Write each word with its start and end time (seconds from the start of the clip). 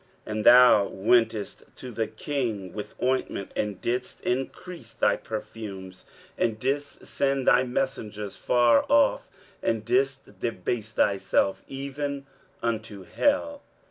23:057:009 0.25 0.31
And 0.33 0.43
thou 0.47 0.87
wentest 0.87 1.63
to 1.75 1.91
the 1.91 2.07
king 2.07 2.73
with 2.73 2.95
ointment, 3.03 3.51
and 3.55 3.79
didst 3.81 4.19
increase 4.21 4.93
thy 4.93 5.15
perfumes, 5.15 6.05
and 6.39 6.59
didst 6.59 7.05
send 7.05 7.47
thy 7.47 7.61
messengers 7.63 8.35
far 8.35 8.83
off, 8.89 9.29
and 9.61 9.85
didst 9.85 10.39
debase 10.39 10.91
thyself 10.91 11.61
even 11.67 12.25
unto 12.63 13.03
hell. 13.03 13.61